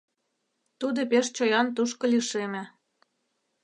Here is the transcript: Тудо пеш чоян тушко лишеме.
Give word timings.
Тудо 0.79 1.01
пеш 1.11 1.25
чоян 1.35 1.67
тушко 1.75 2.03
лишеме. 2.11 2.63